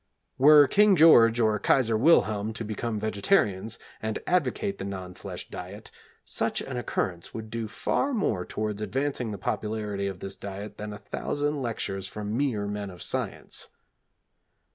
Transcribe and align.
Were 0.39 0.67
King 0.67 0.95
George 0.95 1.39
or 1.39 1.59
Kaiser 1.59 1.95
Wilhelm 1.95 2.53
to 2.53 2.65
become 2.65 2.99
vegetarians 2.99 3.77
and 4.01 4.17
advocate 4.25 4.79
the 4.79 4.83
non 4.83 5.13
flesh 5.13 5.47
diet, 5.47 5.91
such 6.25 6.59
an 6.59 6.75
occurrence 6.75 7.35
would 7.35 7.51
do 7.51 7.67
far 7.67 8.11
more 8.11 8.43
towards 8.43 8.81
advancing 8.81 9.29
the 9.29 9.37
popularity 9.37 10.07
of 10.07 10.19
this 10.19 10.35
diet 10.35 10.79
than 10.79 10.91
a 10.91 10.97
thousand 10.97 11.61
lectures 11.61 12.07
from 12.07 12.35
"mere" 12.35 12.65
men 12.65 12.89
of 12.89 13.03
science. 13.03 13.67